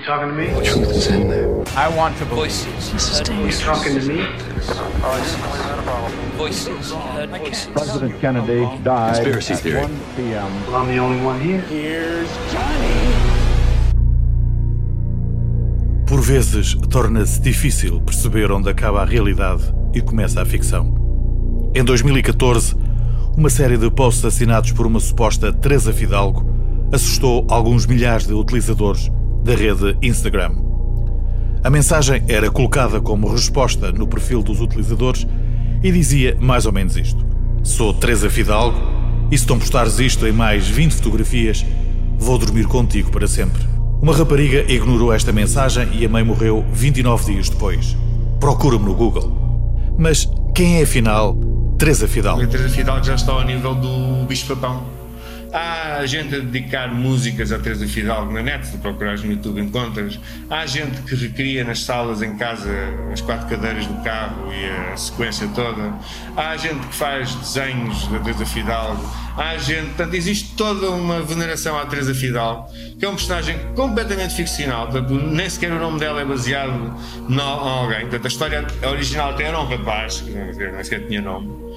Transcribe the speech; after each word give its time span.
You 0.00 0.06
talking 0.06 0.28
to 0.28 0.34
me? 0.34 0.46
The 0.46 0.62
truth 0.62 0.90
is 0.96 1.06
in 1.08 1.28
there. 1.28 1.62
I 1.76 1.94
want 1.94 2.16
to 2.16 2.24
voices. 2.24 2.90
You 3.28 3.50
talking 3.52 4.00
to 4.00 4.06
me? 4.08 4.24
Voices. 6.38 6.92
Heard 6.94 7.28
voices. 7.28 7.68
President 7.74 8.18
Kennedy 8.18 8.64
died 8.82 9.16
Conspiracy 9.16 9.52
at 9.52 9.60
theory. 9.60 9.82
1 9.82 10.00
p.m. 10.16 10.66
Well, 10.66 10.76
I'm 10.76 10.88
the 10.88 10.98
only 10.98 11.22
one 11.22 11.38
here. 11.38 12.24
Por 16.06 16.22
vezes, 16.22 16.74
torna-se 16.88 17.38
difícil 17.38 18.00
perceber 18.00 18.50
onde 18.50 18.70
acaba 18.70 19.02
a 19.02 19.04
realidade 19.04 19.64
e 19.92 20.00
começa 20.00 20.40
a 20.40 20.46
ficção. 20.46 20.94
Em 21.74 21.84
2014, 21.84 22.74
uma 23.36 23.50
série 23.50 23.76
de 23.76 23.90
posts 23.90 24.24
assinados 24.24 24.72
por 24.72 24.86
uma 24.86 24.98
suposta 24.98 25.52
Teresa 25.52 25.92
Fidalgo 25.92 26.42
assustou 26.90 27.46
alguns 27.50 27.84
milhares 27.84 28.26
de 28.26 28.32
utilizadores 28.32 29.10
da 29.42 29.54
rede 29.54 29.96
Instagram. 30.02 30.52
A 31.62 31.68
mensagem 31.68 32.22
era 32.28 32.50
colocada 32.50 33.00
como 33.00 33.30
resposta 33.30 33.92
no 33.92 34.06
perfil 34.06 34.42
dos 34.42 34.60
utilizadores 34.60 35.26
e 35.82 35.92
dizia 35.92 36.36
mais 36.40 36.66
ou 36.66 36.72
menos 36.72 36.96
isto: 36.96 37.24
Sou 37.62 37.92
Teresa 37.92 38.30
Fidalgo 38.30 38.78
e 39.30 39.36
se 39.36 39.48
não 39.48 39.58
postares 39.58 39.98
isto 39.98 40.26
em 40.26 40.32
mais 40.32 40.66
20 40.66 40.92
fotografias, 40.96 41.64
vou 42.18 42.38
dormir 42.38 42.66
contigo 42.66 43.10
para 43.10 43.28
sempre. 43.28 43.62
Uma 44.00 44.16
rapariga 44.16 44.64
ignorou 44.72 45.12
esta 45.12 45.32
mensagem 45.32 45.88
e 45.92 46.04
a 46.04 46.08
mãe 46.08 46.24
morreu 46.24 46.64
29 46.72 47.32
dias 47.32 47.48
depois. 47.50 47.96
Procura-me 48.40 48.86
no 48.86 48.94
Google. 48.94 49.36
Mas 49.98 50.26
quem 50.54 50.78
é 50.78 50.82
afinal 50.82 51.36
Teresa 51.76 52.08
Fidalgo? 52.08 52.42
A 52.42 52.46
Teresa 52.46 52.70
Fidalgo 52.70 53.04
já 53.04 53.14
está 53.14 53.32
ao 53.32 53.44
nível 53.44 53.74
do 53.74 54.24
Bicho 54.26 54.46
Papão. 54.46 54.99
Há 55.52 56.06
gente 56.06 56.34
a 56.34 56.38
dedicar 56.38 56.94
músicas 56.94 57.50
à 57.50 57.58
Teresa 57.58 57.86
Fidalgo 57.86 58.32
na 58.32 58.40
net, 58.40 58.66
se 58.66 58.78
procurares 58.78 59.22
no 59.24 59.32
YouTube 59.32 59.60
encontras. 59.60 60.18
Há 60.48 60.64
gente 60.64 61.02
que 61.02 61.14
recria 61.16 61.64
nas 61.64 61.82
salas 61.82 62.22
em 62.22 62.36
casa 62.36 62.70
as 63.12 63.20
quatro 63.20 63.48
cadeiras 63.48 63.84
do 63.86 63.94
carro 64.04 64.52
e 64.52 64.92
a 64.92 64.96
sequência 64.96 65.48
toda. 65.48 65.92
Há 66.36 66.56
gente 66.56 66.86
que 66.86 66.94
faz 66.94 67.34
desenhos 67.34 68.06
da 68.06 68.20
Teresa 68.20 68.46
Fidalgo. 68.46 69.02
Há 69.36 69.56
gente, 69.56 69.86
portanto, 69.88 70.14
existe 70.14 70.54
toda 70.54 70.90
uma 70.90 71.20
veneração 71.20 71.76
à 71.78 71.84
Teresa 71.86 72.14
Fidalgo, 72.14 72.68
que 72.98 73.04
é 73.04 73.08
um 73.08 73.16
personagem 73.16 73.58
completamente 73.74 74.34
ficcional, 74.34 74.88
portanto, 74.88 75.14
nem 75.14 75.48
sequer 75.48 75.72
o 75.72 75.78
nome 75.78 75.98
dela 75.98 76.20
é 76.20 76.24
baseado 76.24 76.94
em 77.28 77.40
alguém. 77.40 78.00
Portanto, 78.02 78.24
a 78.24 78.28
história 78.28 78.66
original 78.88 79.30
até 79.30 79.44
era 79.44 79.58
um 79.58 79.66
rapaz, 79.66 80.20
que 80.20 80.30
nem 80.30 80.84
sequer 80.84 81.06
tinha 81.08 81.22
nome. 81.22 81.69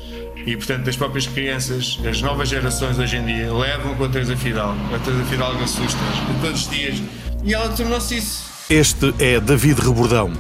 E 0.46 0.56
portanto 0.58 0.90
as 0.90 0.96
próprias 0.96 1.26
crianças, 1.28 2.00
as 2.08 2.22
novas 2.22 2.50
gerações 2.50 3.00
hoje 3.00 3.18
em 3.18 3.26
dia, 3.26 3.54
levam 3.54 3.96
com 3.96 4.04
a 4.04 4.10
Teresa 4.10 4.36
Fidalgo. 4.36 4.80
A 4.94 5.00
Teresa 5.00 5.24
Fidalgo 5.26 5.64
assusta-as 5.64 6.42
todos 6.42 6.62
os 6.62 6.70
dias. 6.70 7.02
E 7.44 7.54
ela 7.54 7.70
tornou-se 7.70 8.18
isso. 8.18 8.52
Este 8.70 9.14
é 9.20 9.40
David 9.40 9.80
Rebordão, 9.82 10.32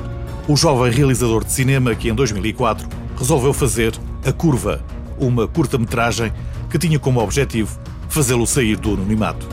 o 0.47 0.55
jovem 0.55 0.91
realizador 0.91 1.43
de 1.43 1.51
cinema 1.51 1.95
que 1.95 2.09
em 2.09 2.13
2004 2.13 2.87
resolveu 3.17 3.53
fazer 3.53 3.93
A 4.25 4.31
Curva, 4.31 4.83
uma 5.17 5.47
curta-metragem 5.47 6.31
que 6.69 6.77
tinha 6.77 6.97
como 6.99 7.21
objetivo 7.21 7.79
fazê-lo 8.09 8.45
sair 8.47 8.77
do 8.77 8.93
anonimato. 8.93 9.47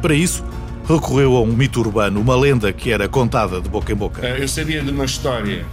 Para 0.00 0.14
isso, 0.14 0.44
recorreu 0.88 1.36
a 1.36 1.40
um 1.42 1.46
mito 1.46 1.80
urbano, 1.80 2.20
uma 2.20 2.36
lenda 2.36 2.72
que 2.72 2.90
era 2.90 3.08
contada 3.08 3.60
de 3.60 3.68
boca 3.68 3.92
em 3.92 3.96
boca. 3.96 4.26
Eh, 4.26 4.42
Eu 4.42 4.48
sabia 4.48 4.82
de 4.82 4.90
uma 4.90 5.04
história 5.04 5.64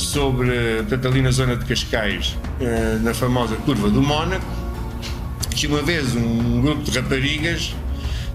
sobre, 0.00 0.78
portanto, 0.78 1.08
ali 1.08 1.22
na 1.22 1.30
zona 1.30 1.56
de 1.56 1.64
Cascais, 1.64 2.36
eh, 2.60 2.98
na 3.02 3.14
famosa 3.14 3.56
curva 3.56 3.88
do 3.90 4.02
Mónaco, 4.02 4.44
que 5.54 5.66
uma 5.66 5.82
vez 5.82 6.14
um 6.16 6.60
grupo 6.62 6.82
de 6.82 6.98
raparigas 6.98 7.74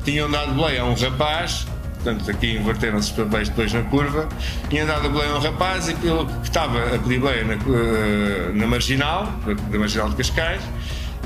tinham 0.04 0.30
dado 0.30 0.54
boleia 0.54 0.82
a 0.82 0.86
um 0.86 0.94
rapaz, 0.94 1.66
portanto 1.96 2.30
aqui 2.30 2.56
inverteram-se 2.56 3.12
os 3.12 3.18
papéis 3.18 3.50
depois 3.50 3.74
na 3.74 3.82
curva, 3.84 4.30
tinham 4.70 4.86
dado 4.86 5.10
boleia 5.10 5.32
a 5.32 5.38
um 5.38 5.42
rapaz 5.42 5.90
e 5.90 5.96
pelo 5.96 6.26
que 6.28 6.44
estava 6.44 6.96
a 6.96 7.00
pedir 7.00 7.20
boleia 7.20 7.44
na, 7.44 7.54
eh, 7.54 8.52
na 8.54 8.68
marginal, 8.68 9.34
da 9.46 9.80
marginal 9.80 10.10
de 10.10 10.16
Cascais, 10.16 10.62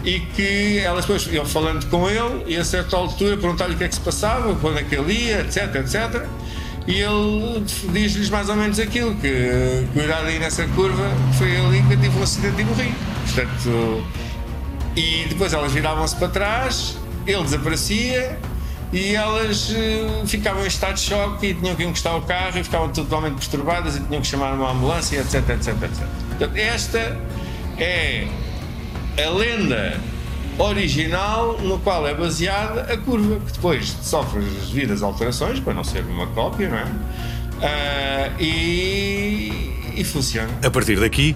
e 0.04 0.20
que 0.22 0.80
elas 0.80 1.06
depois 1.06 1.28
iam 1.28 1.46
falando 1.46 1.86
com 1.90 2.10
ele 2.10 2.46
e 2.48 2.56
a 2.56 2.64
certa 2.64 2.96
altura 2.96 3.36
perguntaram-lhe 3.36 3.76
o 3.76 3.78
que 3.78 3.84
é 3.84 3.88
que 3.90 3.96
se 3.96 4.02
passava, 4.02 4.56
quando 4.56 4.80
é 4.80 4.84
que 4.84 4.96
ele 4.96 5.12
ia, 5.12 5.42
etc, 5.42 5.76
etc. 5.76 6.26
E 6.90 7.02
ele 7.02 7.64
diz-lhes 7.94 8.32
mais 8.32 8.50
ou 8.50 8.56
menos 8.56 8.80
aquilo, 8.80 9.14
que 9.14 9.86
cuidado 9.94 10.26
aí 10.26 10.40
nessa 10.40 10.66
curva, 10.70 11.08
foi 11.38 11.56
ali 11.56 11.84
que 11.84 11.94
eu 11.94 12.02
tive 12.02 12.18
um 12.18 12.24
acidente 12.24 12.60
e 12.60 12.66
morri. 12.66 12.92
Portanto, 13.26 14.04
e 14.96 15.28
depois 15.30 15.54
elas 15.54 15.72
viravam-se 15.72 16.16
para 16.16 16.30
trás, 16.30 16.98
ele 17.28 17.44
desaparecia 17.44 18.40
e 18.92 19.14
elas 19.14 19.72
eh, 19.72 20.24
ficavam 20.26 20.64
em 20.64 20.68
estado 20.68 20.96
de 20.96 21.02
choque 21.02 21.46
e 21.46 21.54
tinham 21.54 21.76
que 21.76 21.84
encostar 21.84 22.18
o 22.18 22.24
carro 22.24 22.58
e 22.58 22.64
ficavam 22.64 22.90
totalmente 22.90 23.36
perturbadas 23.36 23.96
e 23.96 24.00
tinham 24.00 24.20
que 24.20 24.28
chamar 24.28 24.54
uma 24.54 24.72
ambulância, 24.72 25.20
etc, 25.20 25.48
etc, 25.48 25.68
etc. 25.84 26.08
Portanto, 26.30 26.58
esta 26.58 27.20
é 27.78 28.28
a 29.24 29.30
lenda 29.30 29.96
original 30.60 31.58
no 31.60 31.80
qual 31.80 32.08
é 32.08 32.14
baseada 32.14 32.82
a 32.82 32.98
curva, 32.98 33.40
que 33.46 33.54
depois 33.54 33.96
sofre 34.02 34.40
as 34.40 34.70
devidas 34.70 35.02
alterações, 35.02 35.60
para 35.60 35.74
não 35.74 35.84
ser 35.84 36.04
uma 36.04 36.28
cópia, 36.28 36.70
não 36.70 36.78
é? 36.78 36.86
Ah, 37.62 38.30
e, 38.40 39.74
e 39.96 40.04
funciona. 40.04 40.50
A 40.64 40.70
partir 40.70 41.00
daqui, 41.00 41.36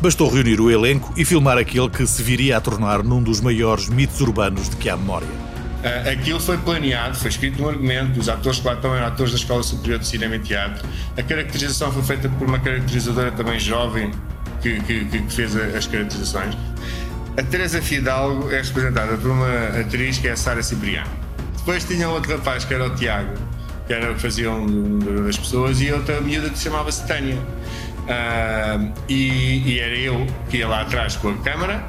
bastou 0.00 0.28
reunir 0.28 0.60
o 0.60 0.70
elenco 0.70 1.12
e 1.16 1.24
filmar 1.24 1.56
aquele 1.56 1.88
que 1.88 2.06
se 2.06 2.22
viria 2.22 2.56
a 2.56 2.60
tornar 2.60 3.02
num 3.02 3.22
dos 3.22 3.40
maiores 3.40 3.88
mitos 3.88 4.20
urbanos 4.20 4.68
de 4.68 4.76
que 4.76 4.88
há 4.88 4.96
memória. 4.96 5.28
Ah, 5.84 6.10
aquilo 6.10 6.40
foi 6.40 6.58
planeado, 6.58 7.16
foi 7.16 7.30
escrito 7.30 7.60
no 7.60 7.68
argumento, 7.68 8.18
os 8.18 8.28
atores 8.28 8.58
que 8.58 8.66
lá 8.66 8.74
estão 8.74 8.94
eram 8.94 9.06
atores 9.06 9.32
da 9.32 9.38
Escola 9.38 9.62
Superior 9.62 9.98
de 9.98 10.06
Cinema 10.06 10.36
e 10.36 10.40
Teatro. 10.40 10.86
A 11.16 11.22
caracterização 11.22 11.92
foi 11.92 12.02
feita 12.02 12.28
por 12.28 12.48
uma 12.48 12.58
caracterizadora 12.58 13.30
também 13.32 13.58
jovem 13.58 14.10
que, 14.62 14.80
que, 14.80 15.04
que 15.04 15.32
fez 15.32 15.54
as 15.56 15.86
caracterizações. 15.86 16.56
A 17.36 17.42
Teresa 17.42 17.82
Fidalgo 17.82 18.50
é 18.50 18.62
representada 18.62 19.16
por 19.16 19.30
uma 19.30 19.80
atriz 19.80 20.18
que 20.18 20.28
é 20.28 20.32
a 20.32 20.36
Sara 20.36 20.62
Cipriano. 20.62 21.10
Depois 21.56 21.82
tinha 21.84 22.08
outro 22.08 22.36
rapaz 22.36 22.64
que 22.64 22.72
era 22.72 22.86
o 22.86 22.94
Tiago, 22.94 23.32
que 23.86 23.92
era 23.92 24.14
faziam 24.18 24.62
um 24.62 24.98
das 25.24 25.36
pessoas, 25.36 25.80
e 25.80 25.92
outra 25.92 26.20
miúda 26.20 26.48
que 26.50 26.58
se 26.58 26.64
chamava-se 26.64 27.06
Tânia. 27.06 27.38
Ah, 28.08 28.78
e, 29.08 29.62
e 29.66 29.80
era 29.80 29.96
eu 29.96 30.26
que 30.48 30.58
ia 30.58 30.68
lá 30.68 30.82
atrás 30.82 31.16
com 31.16 31.30
a 31.30 31.36
câmara, 31.38 31.84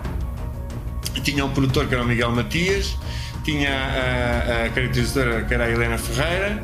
tinha 1.24 1.46
um 1.46 1.50
produtor 1.52 1.88
que 1.88 1.94
era 1.94 2.04
o 2.04 2.08
Miguel 2.08 2.32
Matias, 2.32 2.98
tinha 3.44 3.70
a, 3.70 4.66
a 4.66 4.70
caracterizadora 4.70 5.44
que 5.44 5.54
era 5.54 5.66
a 5.66 5.70
Helena 5.70 5.98
Ferreira, 5.98 6.64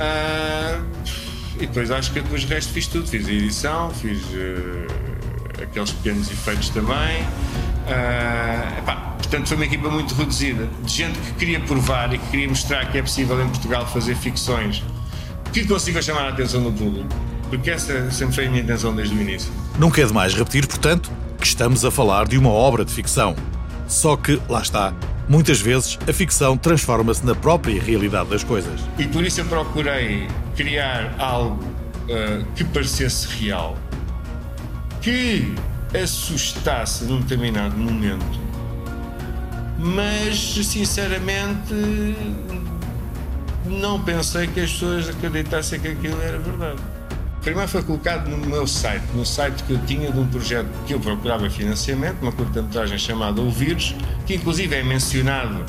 ah, 0.00 0.80
e 1.56 1.66
depois 1.66 1.90
acho 1.90 2.10
que 2.12 2.20
depois 2.20 2.42
o 2.42 2.46
resto 2.46 2.72
fiz 2.72 2.86
tudo. 2.86 3.06
Fiz 3.06 3.28
a 3.28 3.32
edição, 3.32 3.90
fiz 3.90 4.18
eh, 4.32 5.62
aqueles 5.62 5.92
pequenos 5.92 6.30
efeitos 6.30 6.70
também. 6.70 7.22
Ah, 7.86 8.78
epá, 8.78 8.96
portanto, 9.16 9.48
foi 9.48 9.56
uma 9.56 9.66
equipa 9.66 9.88
muito 9.88 10.14
reduzida, 10.14 10.68
de 10.82 10.92
gente 10.92 11.18
que 11.18 11.32
queria 11.32 11.60
provar 11.60 12.12
e 12.14 12.18
que 12.18 12.26
queria 12.28 12.48
mostrar 12.48 12.90
que 12.90 12.98
é 12.98 13.02
possível 13.02 13.40
em 13.42 13.48
Portugal 13.48 13.86
fazer 13.86 14.14
ficções 14.16 14.82
que 15.52 15.66
consigam 15.66 16.00
chamar 16.00 16.26
a 16.26 16.28
atenção 16.28 16.62
do 16.62 16.72
público. 16.72 17.08
Porque 17.48 17.70
essa 17.70 18.10
sempre 18.10 18.34
foi 18.34 18.46
a 18.46 18.50
minha 18.50 18.62
intenção 18.62 18.94
desde 18.94 19.14
o 19.14 19.20
início. 19.20 19.50
Nunca 19.78 20.00
é 20.00 20.06
demais 20.06 20.34
repetir, 20.34 20.66
portanto, 20.66 21.10
que 21.38 21.46
estamos 21.46 21.84
a 21.84 21.90
falar 21.90 22.28
de 22.28 22.38
uma 22.38 22.50
obra 22.50 22.84
de 22.84 22.92
ficção. 22.92 23.34
Só 23.88 24.16
que, 24.16 24.40
lá 24.48 24.62
está, 24.62 24.94
muitas 25.28 25.60
vezes 25.60 25.98
a 26.08 26.12
ficção 26.12 26.56
transforma-se 26.56 27.26
na 27.26 27.34
própria 27.34 27.82
realidade 27.82 28.30
das 28.30 28.44
coisas. 28.44 28.80
E 28.98 29.06
por 29.06 29.24
isso 29.24 29.40
eu 29.40 29.46
procurei 29.46 30.28
criar 30.54 31.14
algo 31.18 31.64
ah, 32.10 32.44
que 32.54 32.64
parecesse 32.64 33.26
real, 33.28 33.76
que 35.00 35.54
assustasse 35.94 37.04
num 37.04 37.20
determinado 37.20 37.76
momento, 37.76 38.40
mas 39.78 40.54
sinceramente 40.66 41.74
não 43.66 44.00
pensei 44.02 44.46
que 44.46 44.60
as 44.60 44.72
pessoas 44.72 45.08
acreditassem 45.08 45.80
que 45.80 45.88
aquilo 45.88 46.20
era 46.22 46.38
verdade. 46.38 46.80
Primeiro 47.40 47.68
foi 47.68 47.82
colocado 47.82 48.28
no 48.28 48.36
meu 48.36 48.66
site, 48.66 49.04
no 49.14 49.24
site 49.24 49.62
que 49.64 49.72
eu 49.72 49.78
tinha 49.86 50.12
de 50.12 50.18
um 50.18 50.26
projeto 50.26 50.68
que 50.86 50.92
eu 50.92 51.00
procurava 51.00 51.48
financiamento, 51.48 52.20
uma 52.20 52.32
curta-metragem 52.32 52.98
chamada 52.98 53.40
O 53.40 53.50
Vírus, 53.50 53.94
que 54.26 54.34
inclusive 54.34 54.74
é 54.74 54.82
mencionado 54.82 55.64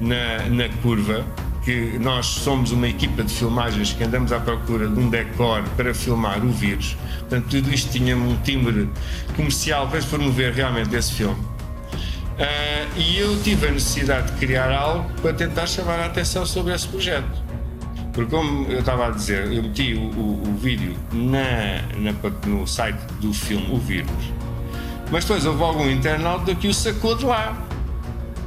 na, 0.00 0.48
na 0.48 0.68
curva, 0.80 1.24
que 1.64 1.98
nós 2.00 2.26
somos 2.26 2.72
uma 2.72 2.88
equipa 2.88 3.22
de 3.22 3.32
filmagens 3.32 3.92
que 3.92 4.02
andamos 4.02 4.32
à 4.32 4.40
procura 4.40 4.88
de 4.88 4.98
um 4.98 5.08
decor 5.08 5.62
para 5.76 5.94
filmar 5.94 6.44
o 6.44 6.50
vírus. 6.50 6.96
Portanto, 7.20 7.46
tudo 7.48 7.72
isto 7.72 7.90
tinha 7.92 8.16
um 8.16 8.36
timbre 8.38 8.88
comercial 9.36 9.86
para 9.88 10.00
promover 10.02 10.52
realmente 10.52 10.94
esse 10.96 11.12
filme. 11.12 11.36
Ah, 12.38 12.86
e 12.96 13.18
eu 13.18 13.40
tive 13.42 13.68
a 13.68 13.70
necessidade 13.70 14.32
de 14.32 14.38
criar 14.38 14.72
algo 14.72 15.08
para 15.20 15.32
tentar 15.34 15.66
chamar 15.66 16.00
a 16.00 16.06
atenção 16.06 16.44
sobre 16.44 16.74
esse 16.74 16.88
projeto. 16.88 17.42
Porque, 18.12 18.30
como 18.34 18.66
eu 18.70 18.80
estava 18.80 19.06
a 19.06 19.10
dizer, 19.10 19.50
eu 19.52 19.62
meti 19.62 19.94
o, 19.94 20.00
o- 20.18 20.42
o 20.48 20.54
vídeo 20.58 20.94
na, 21.12 21.82
na- 21.98 22.30
no 22.46 22.66
site 22.66 22.98
do 23.20 23.32
filme 23.32 23.66
O 23.72 23.78
Vírus, 23.78 24.10
mas 25.10 25.24
depois 25.24 25.46
houve 25.46 25.62
algum 25.62 25.88
internauta 25.88 26.54
que 26.54 26.68
o 26.68 26.74
sacou 26.74 27.14
de 27.16 27.24
lá. 27.24 27.56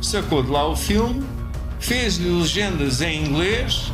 Sacou 0.01 0.43
de 0.43 0.51
lá 0.51 0.67
o 0.67 0.75
filme, 0.75 1.23
fez-lhe 1.85 2.29
legendas 2.29 2.99
em 3.01 3.23
inglês 3.23 3.91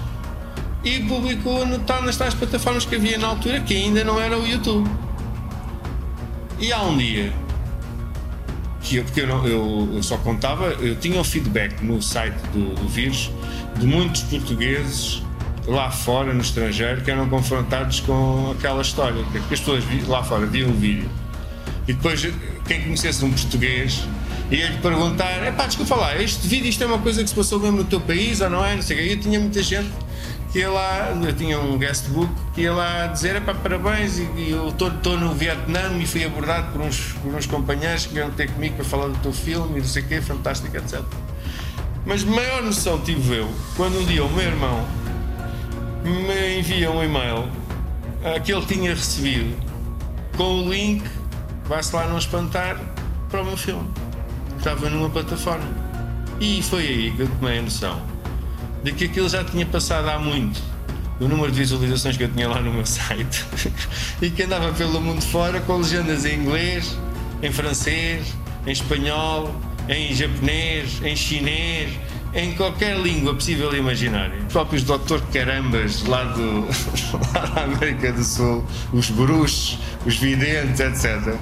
e 0.84 1.02
publicou 1.02 1.66
no 1.66 1.80
tal 1.80 2.02
nas 2.02 2.16
tais 2.16 2.34
plataformas 2.34 2.86
que 2.86 2.96
havia 2.96 3.18
na 3.18 3.28
altura, 3.28 3.60
que 3.60 3.74
ainda 3.74 4.04
não 4.04 4.20
era 4.20 4.40
o 4.40 4.48
YouTube. 4.48 4.90
E 6.58 6.72
há 6.72 6.82
um 6.82 6.98
dia 6.98 7.34
que 8.82 8.96
eu, 8.96 9.04
porque 9.04 9.22
eu, 9.22 9.28
não, 9.28 9.46
eu, 9.46 9.90
eu, 9.96 10.04
só 10.04 10.18
contava, 10.18 10.68
eu 10.80 10.96
tinha 10.96 11.20
o 11.20 11.24
feedback 11.24 11.82
no 11.84 12.02
site 12.02 12.40
do, 12.54 12.76
do 12.76 12.88
vírus 12.88 13.30
de 13.78 13.86
muitos 13.86 14.22
portugueses 14.24 15.22
lá 15.68 15.92
fora, 15.92 16.34
no 16.34 16.42
estrangeiro, 16.42 17.02
que 17.02 17.12
eram 17.12 17.30
confrontados 17.30 18.00
com 18.00 18.52
aquela 18.58 18.82
história, 18.82 19.22
porque 19.24 19.38
as 19.38 19.46
pessoas 19.46 19.84
lá 20.08 20.24
fora 20.24 20.46
viam 20.46 20.70
o 20.70 20.74
vídeo 20.74 21.10
e 21.88 21.94
depois 21.94 22.22
quem 22.68 22.82
conhecesse 22.82 23.24
um 23.26 23.32
português 23.32 24.04
ia-lhe 24.52 24.78
perguntar: 24.78 25.44
é 25.44 25.52
pá, 25.52 25.66
desculpa 25.66 25.96
lá, 25.96 26.22
este 26.22 26.48
vídeo 26.48 26.68
isto 26.68 26.84
é 26.84 26.88
uma 26.88 27.00
coisa 27.00 27.24
que 27.24 27.30
se 27.30 27.36
passou 27.36 27.60
mesmo 27.60 27.78
no 27.78 27.84
teu 27.86 28.00
país 28.00 28.42
ou 28.42 28.50
não 28.50 28.66
é? 28.66 28.76
Não 28.76 28.82
sei 28.82 28.98
o 28.98 29.00
quê. 29.00 29.14
Eu 29.14 29.20
tinha 29.20 29.40
muita 29.40 29.64
gente 29.64 29.92
que 30.52 30.60
ia 30.60 30.70
lá, 30.70 31.18
eu 31.24 31.34
tinha 31.34 31.60
um 31.60 31.78
guestbook 31.78 32.32
que 32.54 32.62
ia 32.62 32.74
lá 32.74 33.08
dizer: 33.08 33.36
é 33.38 33.40
pá, 33.40 33.54
parabéns, 33.54 34.20
e, 34.20 34.24
e 34.36 34.52
eu 34.52 34.70
estou 34.70 35.18
no 35.18 35.34
Vietnã 35.34 35.98
e 36.00 36.06
fui 36.06 36.24
abordado 36.24 36.72
por 36.72 36.82
uns, 36.82 37.14
por 37.22 37.34
uns 37.34 37.46
companheiros 37.46 38.06
que 38.06 38.14
vieram 38.14 38.32
ter 38.32 38.50
comigo 38.52 38.76
para 38.76 38.86
falar 38.86 39.08
do 39.08 39.18
teu 39.20 39.34
filme 39.34 39.78
e 39.78 39.82
não 39.82 39.88
sei 39.88 40.04
o 40.04 40.08
quê, 40.08 40.22
fantástico, 40.22 40.76
etc. 40.76 41.02
Mas 42.06 42.24
maior 42.24 42.64
noção 42.64 43.00
tive 43.00 43.38
eu 43.38 43.50
quando 43.78 44.00
um 44.00 44.06
dia 44.06 44.24
o 44.24 44.30
meu 44.30 44.46
irmão 44.46 44.86
me 46.04 46.60
envia 46.60 46.90
um 46.90 47.04
e-mail 47.04 47.48
que 48.44 48.52
ele 48.52 48.66
tinha 48.66 48.90
recebido 48.94 49.56
com 50.36 50.64
o 50.64 50.70
link, 50.70 51.04
vai-se 51.72 51.96
lá 51.96 52.06
não 52.06 52.18
espantar, 52.18 52.78
para 53.30 53.42
o 53.42 53.46
meu 53.46 53.56
filme. 53.56 53.88
Estava 54.58 54.90
numa 54.90 55.10
plataforma. 55.10 55.66
E 56.38 56.62
foi 56.62 56.86
aí 56.86 57.12
que 57.12 57.22
eu 57.22 57.30
tomei 57.30 57.60
a 57.60 57.62
noção 57.62 58.02
de 58.84 58.92
que 58.92 59.06
aquilo 59.06 59.30
já 59.30 59.42
tinha 59.42 59.66
passado 59.66 60.10
há 60.10 60.20
muito. 60.20 60.62
O 61.18 61.30
número 61.30 61.50
de 61.50 61.60
visualizações 61.60 62.18
que 62.18 62.24
eu 62.24 62.30
tinha 62.30 62.50
lá 62.50 62.60
no 62.60 62.74
meu 62.74 62.84
site 62.86 63.46
e 64.22 64.30
que 64.30 64.44
andava 64.44 64.74
pelo 64.74 65.00
mundo 65.00 65.22
fora 65.22 65.62
com 65.62 65.78
legendas 65.78 66.26
em 66.26 66.42
inglês, 66.42 66.98
em 67.42 67.54
francês, 67.54 68.36
em 68.68 68.72
espanhol, 68.72 69.56
em 69.88 70.14
japonês, 70.14 71.02
em 71.02 71.16
chinês, 71.16 71.98
em 72.34 72.54
qualquer 72.54 73.00
língua 73.00 73.34
possível 73.34 73.74
e 73.74 73.78
imaginária. 73.78 74.38
Os 74.46 74.52
próprios 74.52 74.84
Dr. 74.84 75.22
Carambas 75.32 76.04
lá, 76.04 76.26
do, 76.26 76.68
lá 77.34 77.46
da 77.46 77.64
América 77.64 78.12
do 78.12 78.26
Sul, 78.26 78.66
os 78.92 79.10
bruxos, 79.10 79.80
os 80.06 80.18
videntes, 80.18 80.82
etc., 80.82 81.40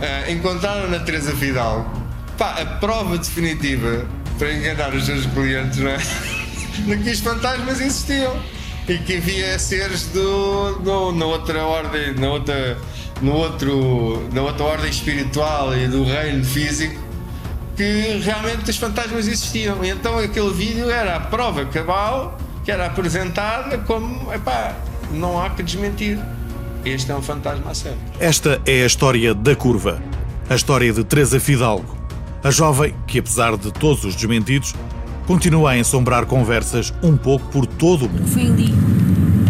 eh, 0.00 0.32
encontraram 0.32 0.88
na 0.88 0.98
Teresa 1.00 1.34
Fidalgo 1.36 1.90
pá, 2.38 2.60
a 2.60 2.66
prova 2.78 3.18
definitiva 3.18 4.06
para 4.38 4.52
enganar 4.52 4.94
os 4.94 5.04
seus 5.04 5.26
clientes, 5.26 5.78
não 5.78 5.90
é? 5.90 5.98
de 6.86 6.96
que 6.96 7.10
os 7.10 7.20
fantasmas 7.20 7.80
existiam 7.80 8.34
e 8.88 8.98
que 8.98 9.18
havia 9.18 9.58
seres 9.58 10.06
do, 10.06 10.76
do, 10.76 11.12
na 11.12 11.26
outra 11.26 11.64
ordem, 11.64 12.14
na 12.14 12.30
outra, 12.30 12.78
no 13.20 13.32
outro, 13.34 14.28
na 14.32 14.42
outra 14.42 14.64
ordem 14.64 14.90
espiritual 14.90 15.76
e 15.76 15.86
do 15.86 16.04
reino 16.04 16.44
físico 16.44 16.98
que 17.76 18.20
realmente 18.24 18.70
os 18.70 18.76
fantasmas 18.76 19.26
existiam. 19.26 19.84
E 19.84 19.90
então 19.90 20.18
aquele 20.18 20.52
vídeo 20.52 20.90
era 20.90 21.16
a 21.16 21.20
prova 21.20 21.64
cabal 21.66 22.38
que 22.64 22.70
era 22.70 22.86
apresentada 22.86 23.78
como, 23.78 24.32
epá, 24.32 24.74
não 25.12 25.42
há 25.42 25.50
que 25.50 25.62
desmentir. 25.62 26.18
Este 26.84 27.12
é 27.12 27.14
um 27.14 27.22
fantasma 27.22 27.70
a 27.70 27.74
sério. 27.74 27.98
Esta 28.18 28.60
é 28.66 28.82
a 28.82 28.86
história 28.86 29.34
da 29.34 29.54
curva. 29.54 30.02
A 30.48 30.54
história 30.54 30.92
de 30.92 31.04
Teresa 31.04 31.38
Fidalgo. 31.38 31.96
A 32.42 32.50
jovem 32.50 32.94
que, 33.06 33.18
apesar 33.18 33.56
de 33.56 33.70
todos 33.70 34.04
os 34.04 34.14
desmentidos, 34.16 34.74
continua 35.26 35.72
a 35.72 35.78
ensombrar 35.78 36.24
conversas 36.24 36.92
um 37.02 37.16
pouco 37.16 37.46
por 37.48 37.66
todo 37.66 38.06
o 38.06 38.08
mundo. 38.08 38.26
Foi 38.26 38.42
ali 38.42 38.72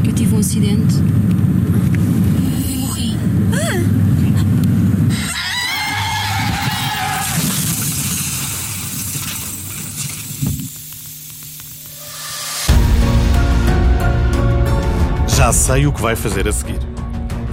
que 0.03 0.11
eu 0.11 0.15
tive 0.15 0.35
um 0.35 0.39
acidente 0.39 0.97
Já 15.41 15.55
sei 15.55 15.87
o 15.87 15.93
que 15.93 16.03
vai 16.03 16.15
fazer 16.15 16.47
a 16.47 16.53
seguir. 16.53 16.90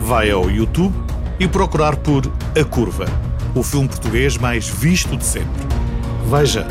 Vai 0.07 0.31
ao 0.31 0.49
YouTube 0.49 0.95
e 1.37 1.49
procurar 1.49 1.97
por 1.97 2.31
A 2.57 2.63
Curva, 2.63 3.07
o 3.53 3.61
filme 3.61 3.89
português 3.89 4.37
mais 4.37 4.65
visto 4.69 5.17
de 5.17 5.25
sempre. 5.25 5.61
Veja, 6.31 6.65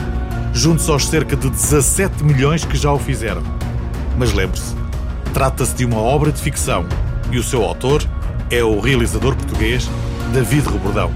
junto 0.54 0.90
aos 0.90 1.06
cerca 1.06 1.36
de 1.36 1.50
17 1.50 2.24
milhões 2.24 2.64
que 2.64 2.78
já 2.78 2.90
o 2.90 2.98
fizeram. 2.98 3.42
Mas 4.16 4.32
lembre-se, 4.32 4.74
trata-se 5.34 5.74
de 5.74 5.84
uma 5.84 5.98
obra 5.98 6.32
de 6.32 6.40
ficção 6.40 6.86
e 7.30 7.36
o 7.36 7.42
seu 7.42 7.62
autor 7.62 8.02
é 8.50 8.64
o 8.64 8.80
realizador 8.80 9.36
português 9.36 9.86
David 10.32 10.70
Rebordão. 10.70 11.12